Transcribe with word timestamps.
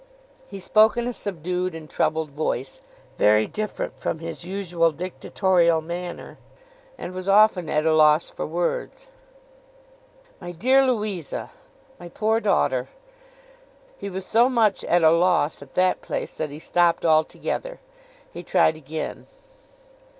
He 0.47 0.59
spoke 0.59 0.97
in 0.97 1.05
a 1.05 1.13
subdued 1.13 1.75
and 1.75 1.87
troubled 1.87 2.31
voice, 2.31 2.79
very 3.17 3.45
different 3.45 3.99
from 3.99 4.17
his 4.17 4.43
usual 4.43 4.89
dictatorial 4.89 5.79
manner; 5.79 6.39
and 6.97 7.13
was 7.13 7.29
often 7.29 7.69
at 7.69 7.85
a 7.85 7.93
loss 7.93 8.27
for 8.27 8.47
words. 8.47 9.09
'My 10.39 10.53
dear 10.53 10.83
Louisa. 10.83 11.51
My 11.99 12.09
poor 12.09 12.39
daughter.' 12.39 12.89
He 13.95 14.09
was 14.09 14.25
so 14.25 14.49
much 14.49 14.83
at 14.85 15.03
a 15.03 15.11
loss 15.11 15.61
at 15.61 15.75
that 15.75 16.01
place, 16.01 16.33
that 16.33 16.49
he 16.49 16.57
stopped 16.57 17.05
altogether. 17.05 17.79
He 18.33 18.41
tried 18.41 18.75
again. 18.75 19.27